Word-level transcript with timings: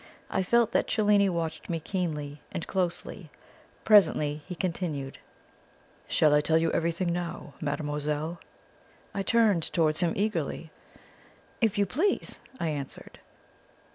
I 0.31 0.41
felt 0.41 0.71
that 0.71 0.87
Cellini 0.87 1.29
watched 1.29 1.69
me 1.69 1.79
keenly 1.79 2.41
and 2.51 2.65
closely. 2.65 3.29
Presently 3.85 4.41
he 4.47 4.55
continued: 4.55 5.19
"Shall 6.07 6.33
I 6.33 6.41
tell 6.41 6.57
you 6.57 6.71
everything 6.71 7.13
now, 7.13 7.53
mademoiselle?" 7.61 8.39
I 9.13 9.21
turned 9.21 9.61
towards 9.71 9.99
him 9.99 10.13
eagerly. 10.15 10.71
"If 11.61 11.77
you 11.77 11.85
please," 11.85 12.39
I 12.59 12.69
answered. 12.69 13.19